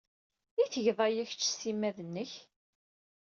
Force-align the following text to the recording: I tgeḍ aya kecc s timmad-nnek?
I 0.61 0.63
tgeḍ 0.71 0.99
aya 1.07 1.23
kecc 1.29 1.43
s 1.49 1.53
timmad-nnek? 1.61 2.31